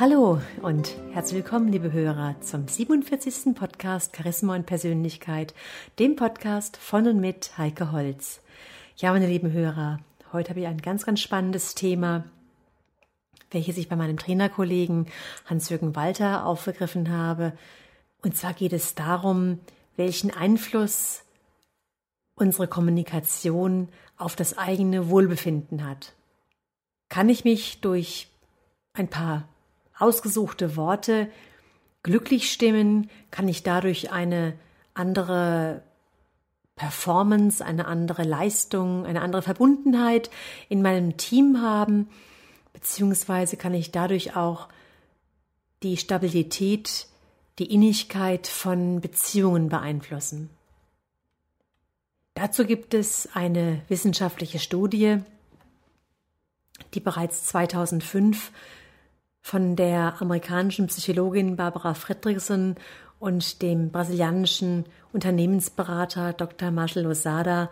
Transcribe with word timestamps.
Hallo 0.00 0.40
und 0.62 0.96
herzlich 1.10 1.42
willkommen, 1.42 1.72
liebe 1.72 1.90
Hörer, 1.90 2.36
zum 2.40 2.68
47. 2.68 3.52
Podcast 3.56 4.14
Charisma 4.16 4.54
und 4.54 4.64
Persönlichkeit, 4.64 5.54
dem 5.98 6.14
Podcast 6.14 6.76
von 6.76 7.08
und 7.08 7.18
mit 7.18 7.58
Heike 7.58 7.90
Holz. 7.90 8.40
Ja, 8.98 9.10
meine 9.10 9.26
lieben 9.26 9.50
Hörer, 9.50 9.98
heute 10.32 10.50
habe 10.50 10.60
ich 10.60 10.68
ein 10.68 10.80
ganz, 10.80 11.04
ganz 11.04 11.18
spannendes 11.18 11.74
Thema, 11.74 12.22
welches 13.50 13.76
ich 13.76 13.88
bei 13.88 13.96
meinem 13.96 14.18
Trainerkollegen 14.18 15.08
Hans-Jürgen 15.46 15.96
Walter 15.96 16.46
aufgegriffen 16.46 17.10
habe. 17.10 17.58
Und 18.22 18.36
zwar 18.36 18.52
geht 18.52 18.74
es 18.74 18.94
darum, 18.94 19.58
welchen 19.96 20.30
Einfluss 20.30 21.24
unsere 22.36 22.68
Kommunikation 22.68 23.88
auf 24.16 24.36
das 24.36 24.56
eigene 24.58 25.10
Wohlbefinden 25.10 25.84
hat. 25.84 26.12
Kann 27.08 27.28
ich 27.28 27.42
mich 27.42 27.80
durch 27.80 28.28
ein 28.92 29.08
paar 29.08 29.48
ausgesuchte 29.98 30.76
Worte 30.76 31.28
glücklich 32.02 32.52
stimmen? 32.52 33.10
Kann 33.30 33.48
ich 33.48 33.62
dadurch 33.62 34.12
eine 34.12 34.54
andere 34.94 35.82
Performance, 36.76 37.64
eine 37.64 37.86
andere 37.86 38.22
Leistung, 38.22 39.04
eine 39.04 39.20
andere 39.20 39.42
Verbundenheit 39.42 40.30
in 40.68 40.82
meinem 40.82 41.16
Team 41.16 41.60
haben? 41.60 42.08
Beziehungsweise 42.72 43.56
kann 43.56 43.74
ich 43.74 43.90
dadurch 43.90 44.36
auch 44.36 44.68
die 45.82 45.96
Stabilität, 45.96 47.08
die 47.58 47.72
Innigkeit 47.72 48.46
von 48.46 49.00
Beziehungen 49.00 49.68
beeinflussen? 49.68 50.50
Dazu 52.34 52.64
gibt 52.64 52.94
es 52.94 53.28
eine 53.34 53.82
wissenschaftliche 53.88 54.60
Studie, 54.60 55.18
die 56.94 57.00
bereits 57.00 57.46
2005 57.46 58.52
von 59.48 59.76
der 59.76 60.20
amerikanischen 60.20 60.88
Psychologin 60.88 61.56
Barbara 61.56 61.94
Fredrickson 61.94 62.74
und 63.18 63.62
dem 63.62 63.90
brasilianischen 63.90 64.84
Unternehmensberater 65.14 66.34
Dr. 66.34 66.70
Marshall 66.70 67.04
Lozada 67.04 67.70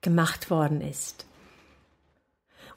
gemacht 0.00 0.48
worden 0.48 0.80
ist. 0.80 1.26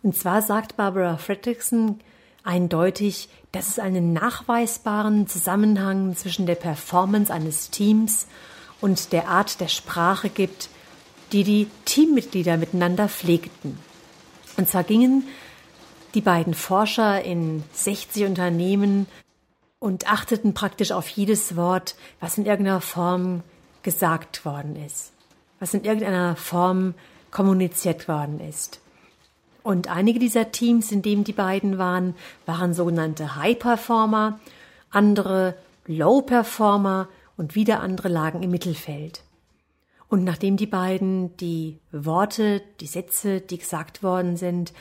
Und 0.04 0.14
zwar 0.14 0.42
sagt 0.42 0.76
Barbara 0.76 1.16
Fredrickson 1.16 2.02
eindeutig, 2.44 3.30
dass 3.54 3.70
es 3.70 3.80
einen 3.80 4.12
nachweisbaren 4.12 5.28
Zusammenhang 5.28 6.14
zwischen 6.18 6.46
der 6.46 6.56
Performance 6.56 7.34
eines 7.34 7.70
Teams 7.70 8.28
und 8.82 9.14
der 9.14 9.30
Art 9.30 9.62
der 9.62 9.70
Sprache 9.70 10.28
gibt, 10.28 10.68
die 11.32 11.46
die 11.46 11.68
Teammitglieder 11.86 12.58
miteinander 12.58 13.08
pflegten. 13.08 13.80
Und 14.58 14.68
zwar 14.68 14.84
gingen 14.84 15.24
die 16.14 16.22
beiden 16.22 16.54
Forscher 16.54 17.24
in 17.24 17.64
60 17.74 18.26
Unternehmen 18.26 19.08
und 19.80 20.12
achteten 20.12 20.54
praktisch 20.54 20.92
auf 20.92 21.08
jedes 21.10 21.56
Wort, 21.56 21.96
was 22.20 22.38
in 22.38 22.46
irgendeiner 22.46 22.82
Form 22.82 23.44
gesagt 23.84 24.46
worden 24.46 24.76
ist, 24.76 25.12
was 25.60 25.74
in 25.74 25.84
irgendeiner 25.84 26.36
Form 26.36 26.94
kommuniziert 27.32 28.08
worden 28.08 28.40
ist. 28.40 28.82
Und 29.64 29.90
einige 29.90 30.18
dieser 30.18 30.52
Teams, 30.52 30.92
in 30.92 31.02
denen 31.02 31.26
die 31.26 31.34
beiden 31.34 31.78
waren, 31.78 32.16
waren 32.46 32.74
sogenannte 32.74 33.36
High 33.36 33.60
Performer, 33.60 34.40
andere 34.90 35.56
Low 35.86 36.22
Performer 36.22 37.10
und 37.36 37.54
wieder 37.54 37.82
andere 37.82 38.08
lagen 38.08 38.44
im 38.44 38.52
Mittelfeld. 38.52 39.24
Und 40.10 40.24
nachdem 40.24 40.56
die 40.56 40.68
beiden 40.68 41.36
die 41.38 41.80
Worte, 41.92 42.62
die 42.80 42.88
Sätze, 42.88 43.42
die 43.42 43.58
gesagt 43.58 44.04
worden 44.04 44.38
sind, 44.38 44.72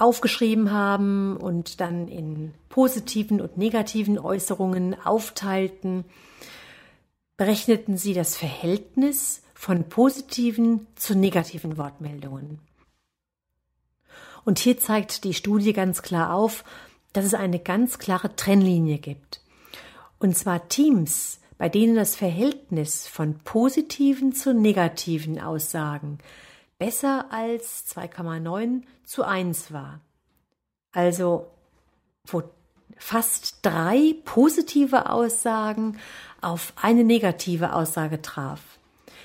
aufgeschrieben 0.00 0.72
haben 0.72 1.36
und 1.36 1.80
dann 1.80 2.08
in 2.08 2.54
positiven 2.68 3.40
und 3.40 3.56
negativen 3.56 4.18
Äußerungen 4.18 4.96
aufteilten, 5.04 6.04
berechneten 7.36 7.96
sie 7.96 8.14
das 8.14 8.36
Verhältnis 8.36 9.42
von 9.54 9.88
positiven 9.88 10.86
zu 10.94 11.14
negativen 11.14 11.76
Wortmeldungen. 11.76 12.60
Und 14.44 14.58
hier 14.58 14.78
zeigt 14.78 15.24
die 15.24 15.34
Studie 15.34 15.72
ganz 15.72 16.02
klar 16.02 16.34
auf, 16.34 16.64
dass 17.12 17.24
es 17.24 17.34
eine 17.34 17.58
ganz 17.58 17.98
klare 17.98 18.34
Trennlinie 18.36 18.98
gibt. 18.98 19.42
Und 20.18 20.36
zwar 20.36 20.68
Teams, 20.68 21.40
bei 21.58 21.68
denen 21.68 21.94
das 21.94 22.16
Verhältnis 22.16 23.06
von 23.06 23.38
positiven 23.38 24.32
zu 24.32 24.54
negativen 24.54 25.40
Aussagen 25.40 26.18
besser 26.80 27.26
als 27.30 27.86
2,9 27.94 28.82
zu 29.04 29.22
1 29.22 29.72
war. 29.72 30.00
Also 30.92 31.46
wo 32.26 32.42
fast 32.96 33.58
drei 33.62 34.14
positive 34.24 35.10
Aussagen 35.10 35.98
auf 36.40 36.72
eine 36.80 37.04
negative 37.04 37.74
Aussage 37.74 38.22
traf. 38.22 38.60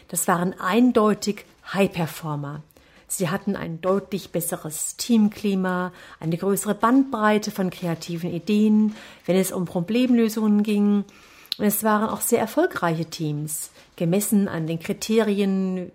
Das 0.09 0.27
waren 0.27 0.59
eindeutig 0.59 1.45
High 1.73 1.91
Performer. 1.91 2.61
Sie 3.07 3.29
hatten 3.29 3.55
ein 3.55 3.79
deutlich 3.81 4.31
besseres 4.31 4.97
Teamklima, 4.97 5.93
eine 6.19 6.37
größere 6.37 6.75
Bandbreite 6.75 7.51
von 7.51 7.69
kreativen 7.69 8.31
Ideen, 8.31 8.95
wenn 9.25 9.37
es 9.37 9.53
um 9.53 9.63
Problemlösungen 9.65 10.61
ging. 10.61 11.05
Und 11.57 11.65
es 11.65 11.83
waren 11.83 12.09
auch 12.09 12.21
sehr 12.21 12.39
erfolgreiche 12.39 13.05
Teams, 13.05 13.71
gemessen 13.95 14.49
an 14.49 14.67
den 14.67 14.79
Kriterien 14.79 15.91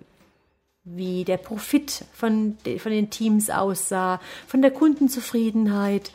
wie 0.95 1.25
der 1.25 1.37
Profit 1.37 2.05
von, 2.13 2.57
von 2.79 2.93
den 2.93 3.11
Teams 3.11 3.51
aussah, 3.51 4.21
von 4.47 4.63
der 4.63 4.71
Kundenzufriedenheit 4.71 6.13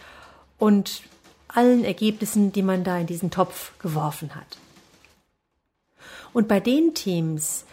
und 0.57 1.01
allen 1.47 1.83
Ergebnissen, 1.83 2.51
die 2.51 2.61
man 2.61 2.83
da 2.83 2.97
in 2.97 3.07
diesen 3.07 3.31
Topf 3.31 3.77
geworfen 3.79 4.35
hat. 4.35 4.57
Und 6.33 6.47
bei 6.47 6.59
den 6.59 6.93
Teams, 6.93 7.65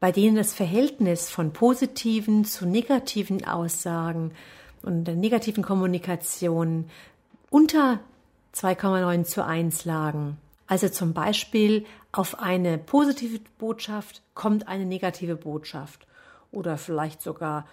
bei 0.00 0.10
denen 0.10 0.36
das 0.36 0.52
Verhältnis 0.52 1.30
von 1.30 1.52
positiven 1.52 2.44
zu 2.44 2.66
negativen 2.66 3.44
Aussagen 3.44 4.32
und 4.82 5.04
der 5.04 5.14
negativen 5.14 5.62
Kommunikation 5.62 6.90
unter 7.50 8.00
2,9 8.54 9.24
zu 9.24 9.44
1 9.44 9.84
lagen, 9.84 10.38
also 10.66 10.88
zum 10.88 11.12
Beispiel 11.12 11.84
auf 12.12 12.40
eine 12.40 12.78
positive 12.78 13.40
Botschaft 13.58 14.22
kommt 14.34 14.66
eine 14.68 14.84
negative 14.84 15.36
Botschaft 15.36 16.06
oder 16.50 16.76
vielleicht 16.76 17.22
sogar 17.22 17.66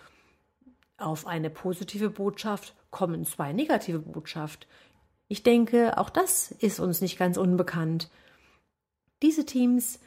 auf 0.97 1.27
eine 1.27 1.49
positive 1.49 2.09
Botschaft 2.09 2.75
kommen 2.91 3.25
zwei 3.25 3.53
negative 3.53 3.99
Botschaft. 3.99 4.67
Ich 5.27 5.43
denke, 5.43 5.97
auch 5.97 6.09
das 6.09 6.51
ist 6.51 6.79
uns 6.79 7.01
nicht 7.01 7.17
ganz 7.17 7.37
unbekannt. 7.37 8.09
Diese 9.21 9.45
Teams, 9.45 9.99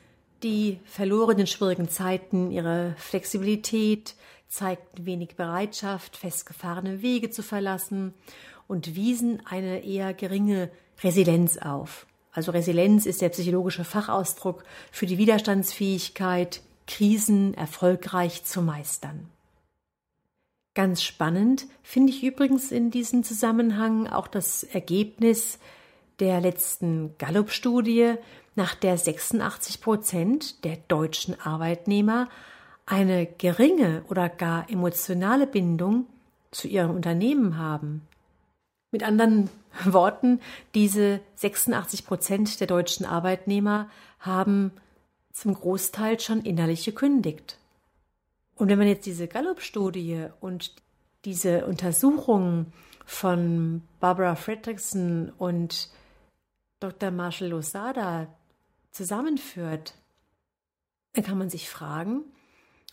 die 0.42 0.80
verloren 0.84 1.38
in 1.38 1.47
schwierigen 1.47 1.88
Zeiten 1.88 2.50
ihre 2.50 2.94
Flexibilität, 2.97 4.14
zeigten 4.48 5.06
wenig 5.06 5.36
Bereitschaft, 5.36 6.16
festgefahrene 6.16 7.02
Wege 7.02 7.30
zu 7.30 7.42
verlassen 7.42 8.14
und 8.66 8.94
wiesen 8.94 9.44
eine 9.47 9.84
eher 9.84 10.14
geringe 10.14 10.70
Resilienz 11.02 11.58
auf. 11.58 12.06
Also 12.32 12.52
Resilienz 12.52 13.06
ist 13.06 13.22
der 13.22 13.30
psychologische 13.30 13.84
Fachausdruck 13.84 14.64
für 14.92 15.06
die 15.06 15.18
Widerstandsfähigkeit, 15.18 16.62
Krisen 16.86 17.54
erfolgreich 17.54 18.44
zu 18.44 18.62
meistern. 18.62 19.28
Ganz 20.74 21.03
spannend 21.03 21.66
finde 21.82 22.12
ich 22.12 22.22
übrigens 22.22 22.71
in 22.71 22.91
diesem 22.91 23.24
Zusammenhang 23.24 24.06
auch 24.06 24.28
das 24.28 24.62
Ergebnis 24.62 25.59
der 26.21 26.41
letzten 26.41 27.16
Gallup-Studie, 27.18 28.15
nach 28.56 28.74
der 28.74 28.98
86 28.98 29.80
Prozent 29.80 30.65
der 30.65 30.77
deutschen 30.88 31.41
Arbeitnehmer 31.41 32.28
eine 32.84 33.27
geringe 33.27 34.03
oder 34.09 34.28
gar 34.28 34.68
emotionale 34.68 35.47
Bindung 35.47 36.06
zu 36.50 36.68
ihrem 36.68 36.91
Unternehmen 36.91 37.56
haben. 37.59 38.03
Mit 38.91 39.03
anderen 39.03 39.51
Worten, 39.84 40.41
diese 40.75 41.21
86 41.37 42.07
Prozent 42.07 42.60
der 42.60 42.66
deutschen 42.66 43.07
Arbeitnehmer 43.07 43.89
haben 44.19 44.72
zum 45.33 45.54
Großteil 45.54 46.21
schon 46.21 46.42
innerlich 46.42 46.84
gekündigt. 46.84 47.59
Und 48.57 48.69
wenn 48.69 48.78
man 48.78 48.89
jetzt 48.89 49.07
diese 49.07 49.27
Gallup-Studie 49.27 50.27
und 50.41 50.75
diese 51.25 51.66
Untersuchungen 51.66 52.72
von 53.07 53.83
Barbara 54.01 54.34
Fredrickson 54.34 55.33
und 55.39 55.89
Dr. 56.78 57.10
Marshall 57.10 57.48
Losada 57.48 58.27
zusammenführt, 58.91 59.95
dann 61.13 61.25
kann 61.25 61.39
man 61.39 61.51
sich 61.51 61.69
fragen, 61.69 62.25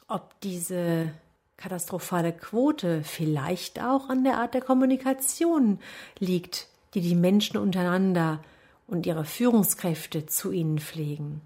ob 0.07 0.39
diese 0.41 1.13
katastrophale 1.57 2.33
Quote 2.33 3.03
vielleicht 3.03 3.81
auch 3.81 4.09
an 4.09 4.23
der 4.23 4.37
Art 4.37 4.53
der 4.53 4.61
Kommunikation 4.61 5.79
liegt, 6.19 6.67
die 6.93 7.01
die 7.01 7.15
Menschen 7.15 7.57
untereinander 7.57 8.43
und 8.87 9.05
ihre 9.05 9.25
Führungskräfte 9.25 10.27
zu 10.27 10.51
ihnen 10.51 10.79
pflegen. 10.79 11.41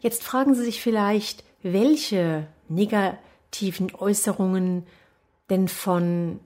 Jetzt 0.00 0.22
fragen 0.22 0.54
Sie 0.54 0.64
sich 0.64 0.80
vielleicht, 0.80 1.44
welche 1.62 2.46
negativen 2.68 3.94
Äußerungen 3.94 4.86
denn 5.50 5.68
von 5.68 6.40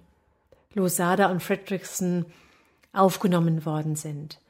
Losada 0.74 1.30
und 1.30 1.42
Fredrickson 1.42 2.26
aufgenommen 2.92 3.64
worden 3.64 3.96
sind. 3.96 4.40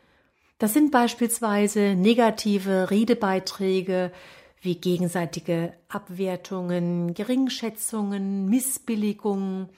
Das 0.58 0.75
sind 0.75 0.90
beispielsweise 0.90 1.94
negative 1.94 2.90
Redebeiträge 2.90 4.12
wie 4.60 4.76
gegenseitige 4.76 5.74
Abwertungen, 5.88 7.14
Geringschätzungen, 7.14 8.46
Missbilligungen 8.46 9.70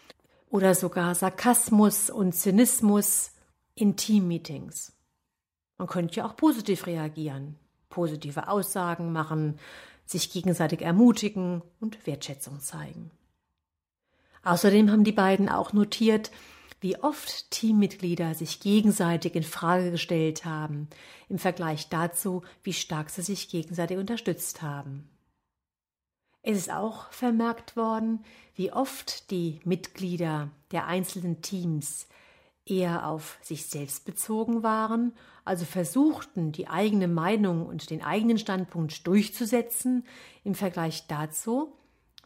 oder 0.50 0.74
sogar 0.74 1.14
Sarkasmus 1.14 2.10
und 2.10 2.34
Zynismus 2.34 3.32
in 3.74 3.96
Teammeetings. 3.96 4.92
Man 5.78 5.88
könnte 5.88 6.16
ja 6.16 6.26
auch 6.26 6.36
positiv 6.36 6.86
reagieren, 6.86 7.56
positive 7.88 8.48
Aussagen 8.48 9.12
machen, 9.12 9.58
sich 10.04 10.30
gegenseitig 10.30 10.82
ermutigen 10.82 11.62
und 11.80 12.06
Wertschätzung 12.06 12.60
zeigen. 12.60 13.10
Außerdem 14.44 14.90
haben 14.90 15.04
die 15.04 15.12
beiden 15.12 15.48
auch 15.48 15.72
notiert, 15.72 16.32
wie 16.82 16.98
oft 16.98 17.50
Teammitglieder 17.52 18.34
sich 18.34 18.58
gegenseitig 18.58 19.36
in 19.36 19.44
Frage 19.44 19.92
gestellt 19.92 20.44
haben, 20.44 20.88
im 21.28 21.38
Vergleich 21.38 21.88
dazu, 21.88 22.42
wie 22.64 22.72
stark 22.72 23.08
sie 23.08 23.22
sich 23.22 23.48
gegenseitig 23.48 23.98
unterstützt 23.98 24.62
haben. 24.62 25.08
Es 26.42 26.58
ist 26.58 26.72
auch 26.72 27.10
vermerkt 27.12 27.76
worden, 27.76 28.24
wie 28.56 28.72
oft 28.72 29.30
die 29.30 29.60
Mitglieder 29.64 30.50
der 30.72 30.86
einzelnen 30.88 31.40
Teams 31.40 32.08
eher 32.66 33.06
auf 33.06 33.38
sich 33.42 33.66
selbst 33.66 34.04
bezogen 34.04 34.64
waren, 34.64 35.12
also 35.44 35.64
versuchten, 35.64 36.50
die 36.50 36.66
eigene 36.66 37.06
Meinung 37.06 37.64
und 37.64 37.90
den 37.90 38.02
eigenen 38.02 38.38
Standpunkt 38.38 39.06
durchzusetzen, 39.06 40.04
im 40.42 40.56
Vergleich 40.56 41.06
dazu, 41.06 41.72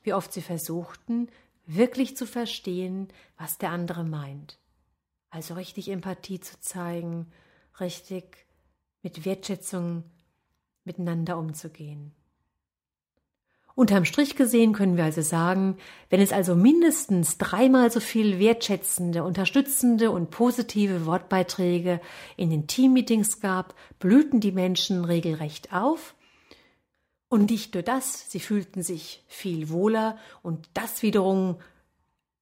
wie 0.03 0.15
oft 0.15 0.33
sie 0.33 0.43
versuchten, 0.43 1.29
wirklich 1.67 2.17
zu 2.17 2.27
verstehen, 2.27 3.09
was 3.37 3.59
der 3.59 3.71
andere 3.71 4.05
meint. 4.05 4.59
Also 5.31 5.55
richtig 5.55 5.91
Empathie 5.91 6.41
zu 6.41 6.59
zeigen, 6.61 7.27
richtig 7.81 8.47
mit 9.03 9.25
Wertschätzung 9.25 10.05
miteinander 10.85 11.37
umzugehen. 11.37 12.13
Unterm 13.75 14.07
Strich 14.07 14.37
gesehen 14.37 14.73
können 14.73 14.97
wir 14.97 15.05
also 15.05 15.21
sagen, 15.21 15.77
wenn 16.09 16.23
es 16.23 16.33
also 16.33 16.55
mindestens 16.55 17.37
dreimal 17.37 17.91
so 17.91 18.01
viel 18.01 18.39
wertschätzende, 18.39 19.23
unterstützende 19.23 20.11
und 20.11 20.31
positive 20.31 21.05
Wortbeiträge 21.05 22.01
in 22.39 22.49
den 22.49 22.69
Teammeetings 22.69 23.41
gab, 23.41 23.75
blühten 23.99 24.41
die 24.41 24.53
Menschen 24.53 25.05
regelrecht 25.05 25.75
auf 25.75 26.15
und 27.29 27.51
nicht 27.51 27.75
nur 27.75 27.83
das, 27.83 28.31
sie 28.31 28.41
fühlten 28.41 28.83
sich 28.83 29.23
viel 29.27 29.69
wohler 29.69 30.19
und 30.43 30.69
das 30.75 31.03
wiederum, 31.03 31.57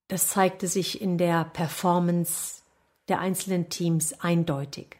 das 0.08 0.28
zeigte 0.28 0.68
sich 0.68 1.00
in 1.00 1.18
der 1.18 1.44
Performance 1.44 2.62
der 3.08 3.20
einzelnen 3.20 3.68
Teams 3.68 4.12
eindeutig. 4.20 4.96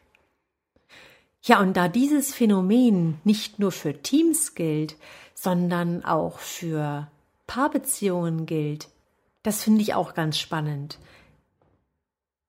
Ja, 1.43 1.61
und 1.61 1.77
da 1.77 1.89
dieses 1.89 2.35
Phänomen 2.35 3.21
nicht 3.25 3.59
nur 3.59 3.71
für 3.71 4.01
Teams 4.01 4.55
gilt, 4.55 4.97
sondern 5.35 6.05
auch 6.05 6.39
für 6.39 7.09
Paarbeziehungen 7.47 8.47
gilt, 8.47 8.89
das 9.43 9.63
finde 9.63 9.83
ich 9.83 9.93
auch 9.93 10.15
ganz 10.15 10.39
spannend. 10.39 10.99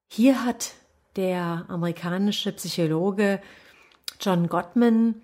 Hier 0.07 0.45
hat 0.45 0.75
der 1.17 1.65
amerikanische 1.67 2.53
Psychologe 2.53 3.41
John 4.21 4.47
Gottman 4.47 5.21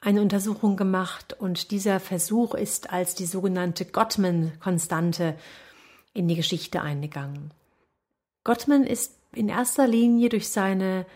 eine 0.00 0.22
Untersuchung 0.22 0.76
gemacht 0.76 1.36
und 1.38 1.70
dieser 1.70 2.00
Versuch 2.00 2.54
ist 2.54 2.90
als 2.90 3.14
die 3.14 3.26
sogenannte 3.26 3.84
Gottman-Konstante 3.84 5.36
in 6.14 6.26
die 6.26 6.36
Geschichte 6.36 6.80
eingegangen. 6.80 7.52
Gottman 8.42 8.84
ist 8.84 9.18
in 9.32 9.48
erster 9.48 9.86
Linie 9.86 10.30
durch 10.30 10.48
seine 10.48 11.06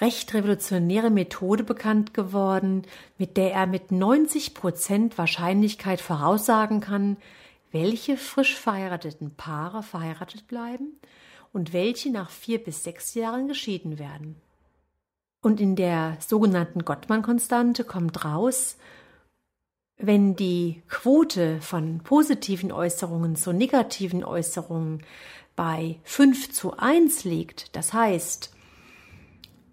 recht 0.00 0.32
revolutionäre 0.34 1.10
Methode 1.10 1.64
bekannt 1.64 2.14
geworden, 2.14 2.82
mit 3.18 3.36
der 3.36 3.52
er 3.52 3.66
mit 3.66 3.90
90 3.90 4.54
Prozent 4.54 5.18
Wahrscheinlichkeit 5.18 6.00
voraussagen 6.00 6.80
kann, 6.80 7.16
welche 7.72 8.16
frisch 8.16 8.56
verheirateten 8.56 9.34
Paare 9.34 9.82
verheiratet 9.82 10.46
bleiben 10.46 10.98
und 11.52 11.72
welche 11.72 12.10
nach 12.10 12.30
vier 12.30 12.62
bis 12.62 12.84
sechs 12.84 13.14
Jahren 13.14 13.48
geschieden 13.48 13.98
werden. 13.98 14.36
Und 15.42 15.60
in 15.60 15.74
der 15.74 16.16
sogenannten 16.20 16.84
Gottmann-Konstante 16.84 17.84
kommt 17.84 18.24
raus, 18.24 18.76
wenn 19.96 20.36
die 20.36 20.82
Quote 20.88 21.60
von 21.60 22.00
positiven 22.00 22.72
Äußerungen 22.72 23.36
zu 23.36 23.52
negativen 23.52 24.24
Äußerungen 24.24 25.02
bei 25.56 25.98
5 26.04 26.52
zu 26.52 26.76
1 26.76 27.24
liegt, 27.24 27.76
das 27.76 27.92
heißt 27.92 28.54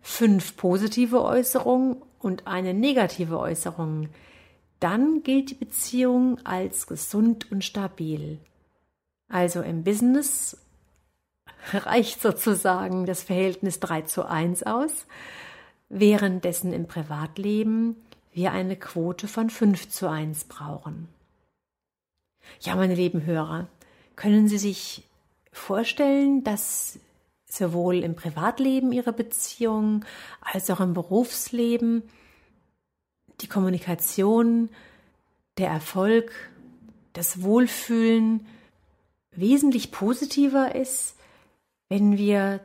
fünf 0.02 0.56
positive 0.56 1.22
Äußerungen 1.22 2.02
und 2.20 2.48
eine 2.48 2.74
negative 2.74 3.40
Äußerung, 3.40 4.10
dann 4.80 5.24
gilt 5.24 5.50
die 5.50 5.56
Beziehung 5.56 6.40
als 6.46 6.88
gesund 6.88 7.52
und 7.52 7.63
stabil. 7.63 8.40
Also 9.28 9.62
im 9.62 9.84
Business 9.84 10.58
reicht 11.74 12.22
sozusagen 12.22 13.06
das 13.06 13.24
Verhältnis 13.24 13.80
3 13.80 14.04
zu 14.04 14.25
1 14.25 14.63
aus, 14.63 15.06
währenddessen 15.89 16.74
im 16.74 16.88
Privatleben 16.88 17.95
wir 18.34 18.51
eine 18.51 18.75
Quote 18.75 19.28
von 19.28 19.50
5 19.50 19.89
zu 19.89 20.10
1 20.10 20.45
brauchen. 20.45 21.07
Ja, 22.62 22.75
meine 22.75 22.95
lieben 22.95 23.25
Hörer, 23.25 23.68
können 24.16 24.48
Sie 24.48 24.57
sich 24.57 25.04
vorstellen, 25.51 26.44
dass 26.44 27.00
sowohl 27.50 28.04
im 28.04 28.16
Privatleben 28.16 28.92
Ihre 28.92 29.13
Beziehung 29.13 30.06
als 30.42 30.69
auch 30.69 30.80
im 30.80 30.94
Berufsleben 30.94 32.04
die 33.42 33.48
Kommunikation, 33.48 34.69
der 35.57 35.69
Erfolg, 35.69 36.31
das 37.13 37.42
Wohlfühlen 37.42 38.45
wesentlich 39.31 39.92
positiver 39.92 40.75
ist, 40.75 41.15
wenn 41.89 42.17
wir 42.17 42.60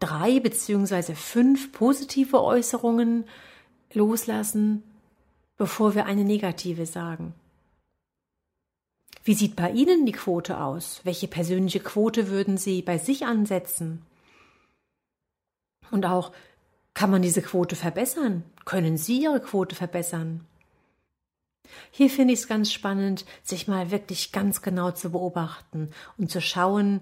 drei 0.00 0.40
beziehungsweise 0.40 1.14
fünf 1.14 1.72
positive 1.72 2.42
Äußerungen 2.42 3.24
loslassen, 3.92 4.82
bevor 5.56 5.94
wir 5.94 6.06
eine 6.06 6.24
negative 6.24 6.86
sagen. 6.86 7.34
Wie 9.24 9.34
sieht 9.34 9.56
bei 9.56 9.70
Ihnen 9.70 10.06
die 10.06 10.12
Quote 10.12 10.60
aus? 10.60 11.00
Welche 11.04 11.28
persönliche 11.28 11.80
Quote 11.80 12.28
würden 12.28 12.56
Sie 12.56 12.80
bei 12.82 12.98
sich 12.98 13.26
ansetzen? 13.26 14.02
Und 15.90 16.06
auch, 16.06 16.32
kann 16.94 17.10
man 17.10 17.22
diese 17.22 17.42
Quote 17.42 17.76
verbessern? 17.76 18.42
Können 18.64 18.96
Sie 18.96 19.22
Ihre 19.22 19.40
Quote 19.40 19.74
verbessern? 19.74 20.46
Hier 21.90 22.10
finde 22.10 22.34
ich 22.34 22.40
es 22.40 22.48
ganz 22.48 22.72
spannend, 22.72 23.24
sich 23.42 23.68
mal 23.68 23.90
wirklich 23.90 24.32
ganz 24.32 24.62
genau 24.62 24.90
zu 24.92 25.10
beobachten 25.10 25.90
und 26.16 26.30
zu 26.30 26.40
schauen, 26.40 27.00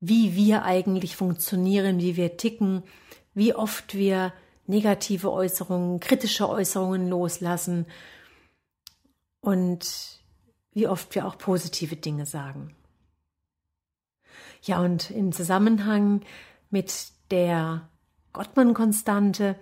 wie 0.00 0.34
wir 0.34 0.64
eigentlich 0.64 1.16
funktionieren, 1.16 2.00
wie 2.00 2.16
wir 2.16 2.36
ticken, 2.36 2.82
wie 3.34 3.54
oft 3.54 3.94
wir 3.94 4.32
negative 4.66 5.30
Äußerungen, 5.30 6.00
kritische 6.00 6.48
Äußerungen 6.48 7.08
loslassen 7.08 7.86
und 9.40 10.20
wie 10.72 10.86
oft 10.86 11.14
wir 11.14 11.26
auch 11.26 11.36
positive 11.36 11.96
Dinge 11.96 12.24
sagen. 12.24 12.74
Ja, 14.62 14.80
und 14.80 15.10
im 15.10 15.32
Zusammenhang 15.32 16.22
mit 16.70 17.08
der 17.30 17.88
Gottmann-Konstante 18.32 19.56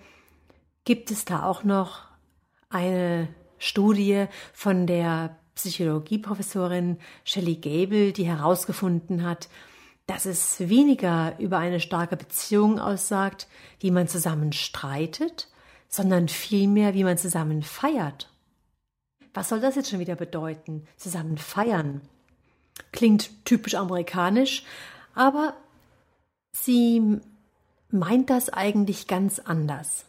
gibt 0.85 1.11
es 1.11 1.25
da 1.25 1.45
auch 1.45 1.65
noch 1.65 2.03
eine 2.69 3.29
Studie 3.59 4.27
von 4.53 4.87
der 4.87 5.39
Psychologieprofessorin 5.55 6.99
Shelley 7.25 7.57
Gable, 7.57 8.13
die 8.13 8.27
herausgefunden 8.27 9.25
hat, 9.25 9.49
dass 10.09 10.25
es 10.25 10.59
weniger 10.71 11.39
über 11.39 11.59
eine 11.59 11.81
starke 11.81 12.17
Beziehung 12.17 12.81
aussagt, 12.81 13.47
wie 13.79 13.91
man 13.91 14.09
zusammen 14.09 14.53
streitet, 14.53 15.49
sondern 15.87 16.29
vielmehr, 16.29 16.95
wie 16.95 17.05
man 17.05 17.19
zusammen 17.19 17.63
feiert. 17.63 18.33
Was 19.35 19.51
soll 19.51 19.61
das 19.61 19.77
jetzt 19.77 19.91
schon 19.91 20.01
wieder 20.01 20.17
bedeuten? 20.17 20.87
Zusammen 20.97 21.37
feiern. 21.37 22.01
Klingt 22.91 23.45
typisch 23.45 23.75
amerikanisch, 23.75 24.65
aber 25.15 25.55
sie 26.53 27.21
meint 27.91 28.31
das 28.31 28.49
eigentlich 28.49 29.09
ganz 29.09 29.39
anders. 29.39 30.07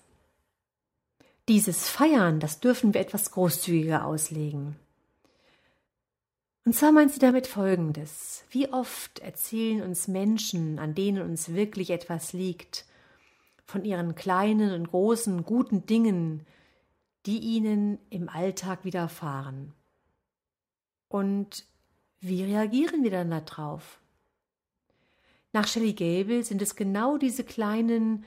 Dieses 1.50 1.90
Feiern, 1.90 2.40
das 2.40 2.62
dürfen 2.62 2.94
wir 2.94 3.02
etwas 3.02 3.32
großzügiger 3.32 4.06
auslegen. 4.06 4.78
Und 6.66 6.74
zwar 6.74 6.92
meint 6.92 7.12
sie 7.12 7.20
damit 7.20 7.48
Folgendes. 7.48 8.44
Wie 8.50 8.72
oft 8.72 9.20
erzählen 9.20 9.82
uns 9.82 10.08
Menschen, 10.08 10.80
an 10.80 10.94
denen 10.94 11.24
uns 11.24 11.54
wirklich 11.54 11.90
etwas 11.90 12.34
liegt, 12.34 12.86
von 13.66 13.86
ihren 13.86 14.16
kleinen 14.16 14.74
und 14.74 14.90
großen 14.90 15.46
guten 15.46 15.86
Dingen, 15.86 16.46
die 17.26 17.40
ihnen 17.40 18.00
im 18.10 18.28
Alltag 18.30 18.84
widerfahren. 18.84 19.74
Und 21.08 21.66
wie 22.20 22.44
reagieren 22.44 23.04
wir 23.04 23.12
dann 23.12 23.30
darauf? 23.30 24.00
Nach 25.52 25.68
Shelley 25.68 25.94
Gable 25.94 26.44
sind 26.44 26.62
es 26.62 26.76
genau 26.76 27.18
diese 27.18 27.44
kleinen 27.44 28.24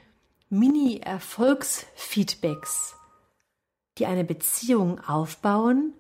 Mini-Erfolgsfeedbacks, 0.49 2.97
die 3.99 4.07
eine 4.07 4.25
Beziehung 4.25 4.99
aufbauen 5.01 5.93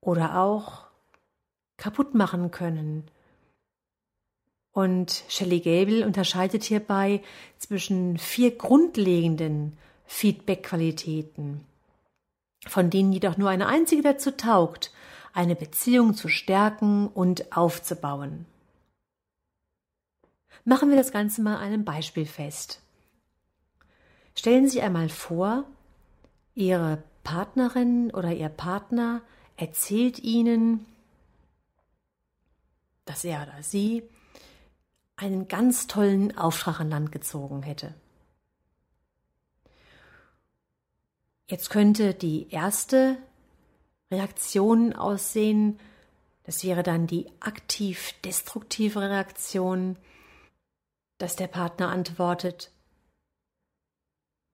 oder 0.00 0.40
auch 0.40 0.88
kaputt 1.76 2.14
machen 2.14 2.50
können. 2.50 3.04
Und 4.72 5.24
Shelley 5.28 5.60
Gable 5.60 6.04
unterscheidet 6.04 6.64
hierbei 6.64 7.22
zwischen 7.58 8.18
vier 8.18 8.56
grundlegenden 8.56 9.78
Feedback-Qualitäten, 10.06 11.64
von 12.66 12.90
denen 12.90 13.12
jedoch 13.12 13.36
nur 13.36 13.50
eine 13.50 13.68
einzige 13.68 14.02
dazu 14.02 14.32
taugt, 14.32 14.92
eine 15.32 15.54
Beziehung 15.54 16.14
zu 16.14 16.28
stärken 16.28 17.08
und 17.08 17.56
aufzubauen. 17.56 18.46
Machen 20.64 20.90
wir 20.90 20.96
das 20.96 21.12
Ganze 21.12 21.42
mal 21.42 21.58
einem 21.58 21.84
Beispiel 21.84 22.26
fest. 22.26 22.80
Stellen 24.34 24.68
Sie 24.68 24.80
einmal 24.80 25.08
vor, 25.08 25.64
Ihre 26.54 27.02
Partnerin 27.22 28.10
oder 28.12 28.32
Ihr 28.32 28.48
Partner 28.48 29.22
erzählt 29.56 30.20
Ihnen, 30.20 30.86
dass 33.04 33.24
er 33.24 33.42
oder 33.42 33.62
sie 33.62 34.02
einen 35.16 35.48
ganz 35.48 35.86
tollen 35.86 36.36
Auftrag 36.36 36.80
an 36.80 36.90
Land 36.90 37.12
gezogen 37.12 37.62
hätte. 37.62 37.94
Jetzt 41.46 41.70
könnte 41.70 42.14
die 42.14 42.48
erste 42.50 43.18
Reaktion 44.10 44.94
aussehen, 44.94 45.78
das 46.44 46.64
wäre 46.64 46.82
dann 46.82 47.06
die 47.06 47.30
aktiv-destruktive 47.40 49.00
Reaktion, 49.00 49.96
dass 51.18 51.36
der 51.36 51.46
Partner 51.46 51.88
antwortet, 51.88 52.70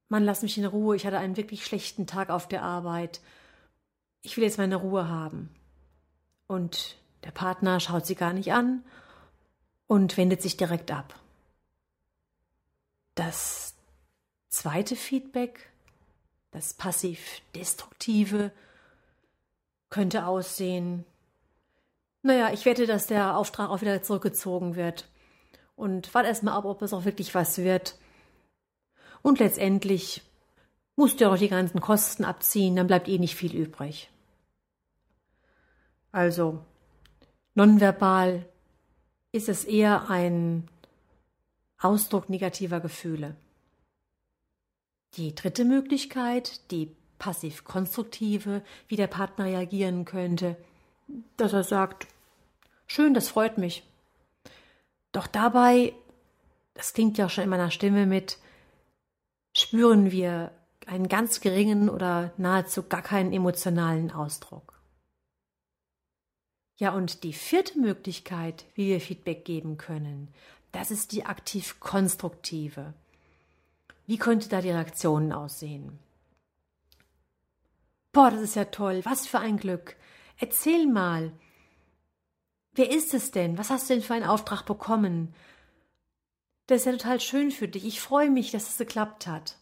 Mann, 0.09 0.25
lass 0.25 0.42
mich 0.42 0.59
in 0.59 0.66
Ruhe, 0.66 0.97
ich 0.97 1.07
hatte 1.07 1.19
einen 1.19 1.37
wirklich 1.37 1.64
schlechten 1.64 2.07
Tag 2.07 2.30
auf 2.30 2.49
der 2.49 2.62
Arbeit, 2.62 3.21
ich 4.23 4.37
will 4.37 4.45
jetzt 4.45 4.59
meine 4.59 4.76
Ruhe 4.76 5.09
haben. 5.09 5.49
Und 6.49 6.97
der 7.25 7.31
Partner 7.31 7.81
schaut 7.81 8.07
sie 8.07 8.15
gar 8.15 8.33
nicht 8.33 8.53
an 8.53 8.85
und 9.87 10.17
wendet 10.17 10.43
sich 10.43 10.57
direkt 10.57 10.91
ab. 10.91 11.15
Das 13.15 13.75
zweite 14.49 14.97
Feedback, 14.97 15.71
das 16.50 16.75
passiv-destruktive, 16.75 18.53
könnte 19.91 20.27
aussehen, 20.27 21.05
naja, 22.23 22.53
ich 22.53 22.67
wette, 22.67 22.87
dass 22.87 23.07
der 23.07 23.37
Auftrag 23.37 23.71
auch 23.71 23.81
wieder 23.81 24.03
zurückgezogen 24.03 24.77
wird. 24.77 25.09
Und 25.75 26.12
warte 26.15 26.29
erstmal 26.29 26.55
ab, 26.55 26.67
ob 26.67 26.83
es 26.83 26.93
auch 26.93 27.05
wirklich 27.05 27.35
was 27.35 27.59
wird. 27.59 27.97
Und 29.23 29.39
letztendlich 29.39 30.23
musst 30.97 31.19
du 31.19 31.25
ja 31.25 31.33
auch 31.33 31.39
die 31.39 31.49
ganzen 31.49 31.81
Kosten 31.81 32.25
abziehen, 32.25 32.77
dann 32.77 32.87
bleibt 32.87 33.09
eh 33.09 33.19
nicht 33.19 33.37
viel 33.37 33.55
übrig. 33.55 34.11
Also, 36.12 36.62
nonverbal 37.61 38.47
ist 39.33 39.50
es 39.50 39.67
eher 39.67 40.09
ein 40.09 40.67
Ausdruck 41.79 42.31
negativer 42.31 42.81
Gefühle. 42.81 43.37
Die 45.14 45.35
dritte 45.35 45.67
Möglichkeit, 45.67 46.71
die 46.71 46.97
passiv-konstruktive, 47.19 48.62
wie 48.88 48.97
der 48.97 49.09
Partner 49.09 49.45
reagieren 49.45 50.07
könnte, 50.07 50.57
dass 51.37 51.52
er 51.52 51.64
sagt, 51.64 52.07
schön, 52.87 53.12
das 53.12 53.29
freut 53.29 53.59
mich. 53.59 53.83
Doch 55.12 55.26
dabei, 55.26 55.93
das 56.73 56.95
klingt 56.95 57.19
ja 57.19 57.26
auch 57.26 57.31
schon 57.31 57.45
in 57.45 57.50
meiner 57.50 57.71
Stimme 57.71 58.07
mit, 58.07 58.38
spüren 59.55 60.11
wir 60.11 60.52
einen 60.87 61.09
ganz 61.09 61.43
geringen 61.43 61.90
oder 61.90 62.33
nahezu 62.38 62.85
gar 62.85 63.02
keinen 63.02 63.35
emotionalen 63.35 64.11
Ausdruck. 64.12 64.79
Ja, 66.80 66.94
und 66.94 67.25
die 67.25 67.34
vierte 67.34 67.78
Möglichkeit, 67.78 68.64
wie 68.75 68.88
wir 68.88 69.02
Feedback 69.02 69.44
geben 69.44 69.76
können, 69.76 70.28
das 70.72 70.90
ist 70.90 71.12
die 71.12 71.26
aktiv-konstruktive. 71.26 72.94
Wie 74.06 74.16
könnte 74.16 74.49
da 74.49 74.62
die 74.62 74.70
Reaktionen 74.70 75.30
aussehen? 75.30 75.99
Boah, 78.12 78.30
das 78.30 78.40
ist 78.40 78.56
ja 78.56 78.64
toll. 78.64 79.02
Was 79.04 79.26
für 79.26 79.40
ein 79.40 79.58
Glück. 79.58 79.94
Erzähl 80.38 80.87
mal. 80.87 81.32
Wer 82.72 82.90
ist 82.90 83.12
es 83.12 83.30
denn? 83.30 83.58
Was 83.58 83.68
hast 83.68 83.90
du 83.90 83.94
denn 83.94 84.02
für 84.02 84.14
einen 84.14 84.25
Auftrag 84.25 84.64
bekommen? 84.64 85.34
Das 86.66 86.80
ist 86.80 86.87
ja 86.87 86.92
total 86.92 87.20
schön 87.20 87.50
für 87.50 87.68
dich. 87.68 87.84
Ich 87.84 88.00
freue 88.00 88.30
mich, 88.30 88.52
dass 88.52 88.70
es 88.70 88.78
geklappt 88.78 89.26
hat. 89.26 89.58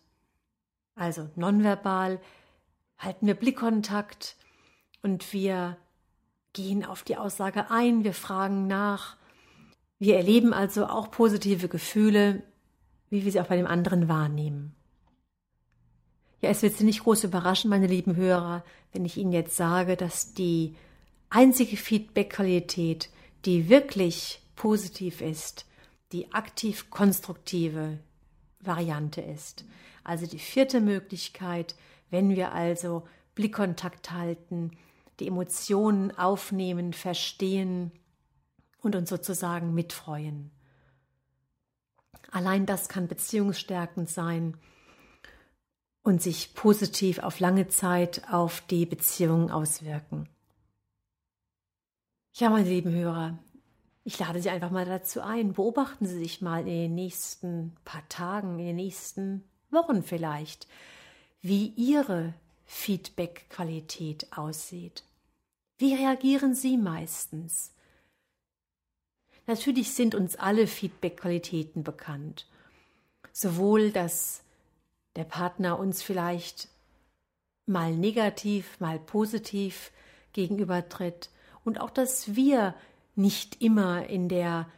Also 0.94 1.28
nonverbal 1.34 2.20
halten 2.96 3.26
wir 3.26 3.34
Blickkontakt 3.34 4.36
und 5.02 5.32
wir 5.32 5.78
gehen 6.52 6.84
auf 6.84 7.02
die 7.02 7.16
Aussage 7.16 7.70
ein, 7.70 8.04
wir 8.04 8.14
fragen 8.14 8.66
nach. 8.66 9.16
Wir 9.98 10.16
erleben 10.16 10.52
also 10.52 10.86
auch 10.86 11.10
positive 11.10 11.68
Gefühle, 11.68 12.42
wie 13.10 13.24
wir 13.24 13.32
sie 13.32 13.40
auch 13.40 13.48
bei 13.48 13.56
dem 13.56 13.66
anderen 13.66 14.08
wahrnehmen. 14.08 14.74
Ja, 16.40 16.50
es 16.50 16.62
wird 16.62 16.74
Sie 16.74 16.84
nicht 16.84 17.02
groß 17.02 17.24
überraschen, 17.24 17.68
meine 17.68 17.88
lieben 17.88 18.14
Hörer, 18.14 18.64
wenn 18.92 19.04
ich 19.04 19.16
Ihnen 19.16 19.32
jetzt 19.32 19.56
sage, 19.56 19.96
dass 19.96 20.34
die 20.34 20.76
einzige 21.30 21.76
Feedback-Qualität, 21.76 23.10
die 23.44 23.68
wirklich 23.68 24.40
positiv 24.54 25.20
ist, 25.20 25.66
die 26.12 26.32
aktiv 26.32 26.90
konstruktive 26.90 27.98
Variante 28.60 29.20
ist. 29.20 29.64
Also 30.04 30.26
die 30.26 30.38
vierte 30.38 30.80
Möglichkeit, 30.80 31.74
wenn 32.10 32.30
wir 32.30 32.52
also 32.52 33.06
Blickkontakt 33.34 34.12
halten, 34.12 34.72
die 35.20 35.26
Emotionen 35.26 36.16
aufnehmen, 36.16 36.92
verstehen 36.92 37.92
und 38.80 38.94
uns 38.96 39.10
sozusagen 39.10 39.74
mitfreuen. 39.74 40.50
Allein 42.30 42.66
das 42.66 42.88
kann 42.88 43.08
beziehungsstärkend 43.08 44.08
sein 44.08 44.56
und 46.02 46.22
sich 46.22 46.54
positiv 46.54 47.18
auf 47.18 47.40
lange 47.40 47.68
Zeit 47.68 48.22
auf 48.30 48.60
die 48.62 48.86
Beziehung 48.86 49.50
auswirken. 49.50 50.28
Ja, 52.34 52.50
meine 52.50 52.68
lieben 52.68 52.92
Hörer, 52.92 53.38
ich 54.04 54.18
lade 54.18 54.40
Sie 54.40 54.48
einfach 54.48 54.70
mal 54.70 54.86
dazu 54.86 55.20
ein. 55.20 55.54
Beobachten 55.54 56.06
Sie 56.06 56.18
sich 56.18 56.40
mal 56.40 56.60
in 56.60 56.66
den 56.66 56.94
nächsten 56.94 57.76
paar 57.84 58.08
Tagen, 58.08 58.58
in 58.58 58.66
den 58.66 58.76
nächsten 58.76 59.44
Wochen 59.70 60.02
vielleicht, 60.02 60.66
wie 61.40 61.68
Ihre 61.76 62.32
Feedback-Qualität 62.64 64.28
aussieht. 64.36 65.04
Wie 65.78 65.94
reagieren 65.94 66.54
Sie 66.54 66.76
meistens? 66.76 67.72
Natürlich 69.46 69.94
sind 69.94 70.14
uns 70.14 70.36
alle 70.36 70.66
Feedback-Qualitäten 70.66 71.84
bekannt. 71.84 72.46
Sowohl, 73.32 73.92
dass 73.92 74.42
der 75.16 75.24
Partner 75.24 75.78
uns 75.78 76.02
vielleicht 76.02 76.68
mal 77.64 77.94
negativ, 77.94 78.80
mal 78.80 78.98
positiv 78.98 79.92
gegenübertritt 80.32 81.30
und 81.64 81.80
auch, 81.80 81.90
dass 81.90 82.34
wir 82.34 82.74
nicht 83.14 83.62
immer 83.62 84.06
in 84.06 84.28
der 84.28 84.68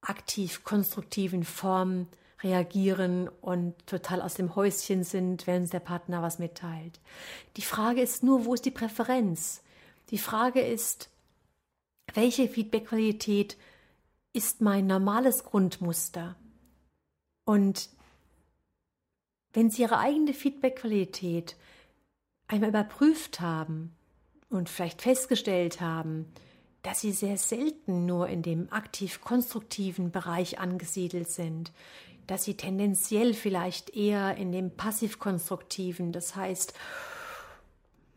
aktiv 0.00 0.64
konstruktiven 0.64 1.44
Form 1.44 2.08
reagieren 2.42 3.28
und 3.40 3.74
total 3.86 4.20
aus 4.20 4.34
dem 4.34 4.54
Häuschen 4.54 5.04
sind, 5.04 5.46
wenn 5.46 5.62
uns 5.62 5.70
der 5.70 5.80
Partner 5.80 6.22
was 6.22 6.38
mitteilt. 6.38 7.00
Die 7.56 7.62
Frage 7.62 8.02
ist 8.02 8.22
nur, 8.22 8.44
wo 8.44 8.54
ist 8.54 8.64
die 8.64 8.70
Präferenz? 8.70 9.62
Die 10.10 10.18
Frage 10.18 10.60
ist, 10.60 11.10
welche 12.14 12.48
Feedback-Qualität 12.48 13.56
ist 14.32 14.60
mein 14.60 14.86
normales 14.86 15.44
Grundmuster? 15.44 16.36
Und 17.44 17.88
wenn 19.52 19.70
Sie 19.70 19.82
Ihre 19.82 19.98
eigene 19.98 20.32
Feedback-Qualität 20.32 21.56
einmal 22.46 22.70
überprüft 22.70 23.40
haben 23.40 23.96
und 24.48 24.68
vielleicht 24.68 25.02
festgestellt 25.02 25.80
haben, 25.80 26.32
dass 26.82 27.00
Sie 27.00 27.10
sehr 27.10 27.36
selten 27.36 28.06
nur 28.06 28.28
in 28.28 28.42
dem 28.42 28.72
aktiv-konstruktiven 28.72 30.12
Bereich 30.12 30.60
angesiedelt 30.60 31.28
sind, 31.28 31.72
dass 32.28 32.44
Sie 32.44 32.56
tendenziell 32.56 33.34
vielleicht 33.34 33.90
eher 33.90 34.36
in 34.36 34.52
dem 34.52 34.70
passiv-konstruktiven, 34.70 36.12
das 36.12 36.36
heißt, 36.36 36.74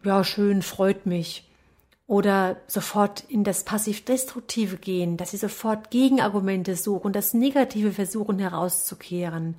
ja, 0.03 0.23
schön, 0.23 0.61
freut 0.61 1.07
mich, 1.07 1.48
oder 2.09 2.57
sofort 2.65 3.23
in 3.29 3.43
das 3.43 3.63
passiv-destruktive 3.65 4.77
gehen, 4.77 5.15
dass 5.15 5.29
sie 5.29 5.37
sofort 5.37 5.91
Gegenargumente 5.91 6.75
suchen, 6.75 7.13
das 7.13 7.35
Negative 7.35 7.91
versuchen 7.91 8.39
herauszukehren. 8.39 9.55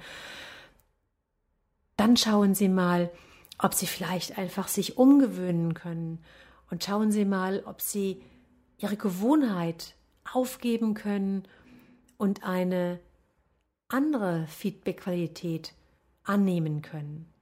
Dann 1.96 2.16
schauen 2.16 2.56
Sie 2.56 2.68
mal, 2.68 3.08
ob 3.56 3.72
Sie 3.72 3.86
vielleicht 3.86 4.36
einfach 4.36 4.66
sich 4.66 4.98
umgewöhnen 4.98 5.74
können 5.74 6.24
und 6.72 6.82
schauen 6.82 7.12
Sie 7.12 7.24
mal, 7.24 7.62
ob 7.66 7.80
Sie 7.80 8.20
Ihre 8.78 8.96
Gewohnheit 8.96 9.94
aufgeben 10.32 10.94
können 10.94 11.44
und 12.18 12.42
eine 12.42 12.98
andere 13.86 14.48
Feedback-Qualität 14.48 15.72
annehmen 16.24 16.82
können. 16.82 17.32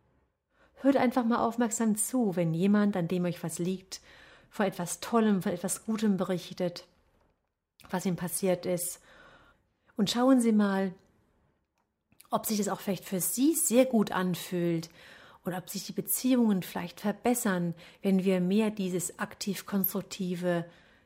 Hört 0.74 0.98
einfach 0.98 1.24
mal 1.24 1.38
aufmerksam 1.38 1.96
zu, 1.96 2.36
wenn 2.36 2.52
jemand, 2.52 2.94
an 2.94 3.08
dem 3.08 3.24
euch 3.24 3.42
was 3.42 3.58
liegt, 3.58 4.02
von 4.50 4.66
etwas 4.66 5.00
Tollem, 5.00 5.42
von 5.42 5.52
etwas 5.52 5.84
Gutem 5.84 6.16
berichtet, 6.16 6.86
was 7.90 8.06
ihm 8.06 8.16
passiert 8.16 8.66
ist. 8.66 9.00
Und 9.96 10.10
schauen 10.10 10.40
Sie 10.40 10.52
mal, 10.52 10.92
ob 12.30 12.46
sich 12.46 12.58
das 12.58 12.68
auch 12.68 12.80
vielleicht 12.80 13.04
für 13.04 13.20
Sie 13.20 13.54
sehr 13.54 13.84
gut 13.86 14.12
anfühlt 14.12 14.90
oder 15.44 15.58
ob 15.58 15.70
sich 15.70 15.84
die 15.86 15.92
Beziehungen 15.92 16.62
vielleicht 16.62 17.00
verbessern, 17.00 17.74
wenn 18.02 18.24
wir 18.24 18.40
mehr 18.40 18.70
dieses 18.70 19.18
aktiv-konstruktive 19.18 20.64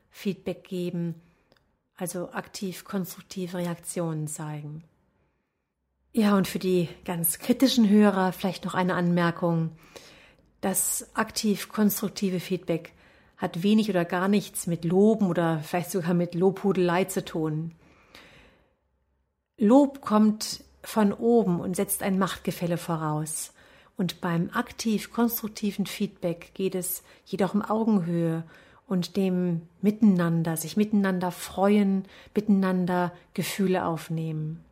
Feedback 0.09 0.63
geben, 0.65 1.15
also 1.95 2.31
aktiv-konstruktive 2.31 3.57
Reaktionen 3.57 4.27
zeigen. 4.27 4.83
Ja, 6.11 6.37
und 6.37 6.47
für 6.47 6.59
die 6.59 6.89
ganz 7.05 7.39
kritischen 7.39 7.89
Hörer 7.89 8.33
vielleicht 8.33 8.65
noch 8.65 8.75
eine 8.75 8.93
Anmerkung. 8.93 9.71
Das 10.61 11.07
aktiv-konstruktive 11.15 12.39
Feedback 12.39 12.93
hat 13.43 13.61
wenig 13.61 13.89
oder 13.89 14.05
gar 14.05 14.29
nichts 14.29 14.67
mit 14.67 14.85
Loben 14.85 15.27
oder 15.27 15.59
vielleicht 15.59 15.91
sogar 15.91 16.13
mit 16.13 16.33
Lobhudelei 16.33 17.03
zu 17.03 17.25
tun. 17.25 17.73
Lob 19.57 19.99
kommt 19.99 20.63
von 20.81 21.11
oben 21.11 21.59
und 21.59 21.75
setzt 21.75 22.03
ein 22.03 22.17
Machtgefälle 22.17 22.77
voraus. 22.77 23.51
Und 23.97 24.21
beim 24.21 24.49
aktiv-konstruktiven 24.53 25.85
Feedback 25.85 26.51
geht 26.53 26.73
es 26.73 27.03
jedoch 27.25 27.53
um 27.53 27.61
Augenhöhe 27.61 28.43
und 28.87 29.17
dem 29.17 29.63
Miteinander, 29.81 30.55
sich 30.55 30.77
miteinander 30.77 31.31
freuen, 31.31 32.05
miteinander 32.33 33.11
Gefühle 33.33 33.85
aufnehmen. 33.85 34.63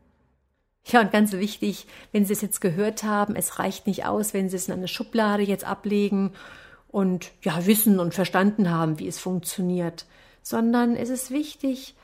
Ja, 0.85 1.01
und 1.01 1.11
ganz 1.11 1.33
wichtig, 1.33 1.87
wenn 2.13 2.25
Sie 2.25 2.31
es 2.31 2.41
jetzt 2.41 2.61
gehört 2.61 3.03
haben, 3.03 3.35
es 3.35 3.59
reicht 3.59 3.85
nicht 3.85 4.05
aus, 4.05 4.33
wenn 4.33 4.49
Sie 4.49 4.55
es 4.55 4.69
in 4.69 4.73
eine 4.73 4.87
Schublade 4.87 5.43
jetzt 5.43 5.65
ablegen 5.65 6.31
und 6.91 7.31
ja, 7.41 7.65
wissen 7.65 7.99
und 7.99 8.13
verstanden 8.13 8.69
haben, 8.69 8.99
wie 8.99 9.07
es 9.07 9.17
funktioniert, 9.17 10.05
sondern 10.43 10.95
es 10.95 11.09
ist 11.09 11.31
wichtig, 11.31 11.95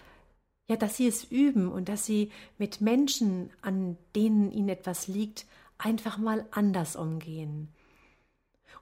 ja, 0.70 0.76
dass 0.76 0.98
Sie 0.98 1.08
es 1.08 1.26
üben 1.26 1.72
und 1.72 1.90
dass 1.90 2.06
Sie 2.06 2.32
mit 2.58 2.82
Menschen, 2.82 3.52
an 3.62 3.98
denen 4.16 4.52
Ihnen 4.52 4.70
etwas 4.70 5.08
liegt, 5.08 5.46
einfach 5.78 6.18
mal 6.18 6.46
anders 6.52 6.96
umgehen. 6.96 7.70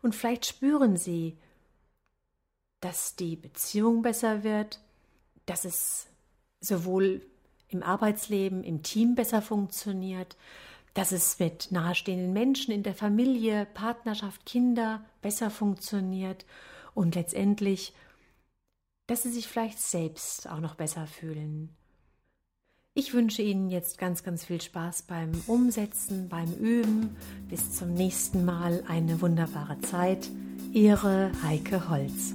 Und 0.02 0.16
vielleicht 0.16 0.46
spüren 0.46 0.98
Sie, 0.98 1.38
dass 2.82 3.16
die 3.16 3.36
Beziehung 3.36 4.02
besser 4.02 4.44
wird, 4.44 4.80
dass 5.46 5.66
es 5.66 6.08
sowohl 6.60 7.26
im 7.70 7.82
Arbeitsleben, 7.82 8.64
im 8.64 8.84
Team 8.84 9.16
besser 9.16 9.42
funktioniert, 9.42 10.38
dass 10.96 11.12
es 11.12 11.38
mit 11.40 11.72
nahestehenden 11.72 12.34
Menschen 12.34 12.74
in 12.74 12.82
der 12.82 12.96
Familie, 12.96 13.68
Partnerschaft, 13.74 14.46
Kinder 14.46 15.06
besser 15.22 15.52
funktioniert 15.52 16.46
und 16.96 17.14
letztendlich, 17.14 17.94
dass 19.06 19.22
sie 19.22 19.32
sich 19.32 19.48
vielleicht 19.48 19.80
selbst 19.80 20.50
auch 20.50 20.62
noch 20.62 20.76
besser 20.76 21.06
fühlen. 21.06 21.70
Ich 22.98 23.14
wünsche 23.14 23.42
Ihnen 23.42 23.70
jetzt 23.70 23.98
ganz, 23.98 24.24
ganz 24.24 24.46
viel 24.46 24.62
Spaß 24.62 25.02
beim 25.02 25.34
Umsetzen, 25.48 26.30
beim 26.30 26.54
Üben. 26.54 27.18
Bis 27.50 27.74
zum 27.74 27.94
nächsten 27.94 28.46
Mal 28.46 28.86
eine 28.88 29.20
wunderbare 29.20 29.82
Zeit. 29.82 30.30
Ihre 30.72 31.30
Heike 31.44 31.90
Holz. 31.90 32.34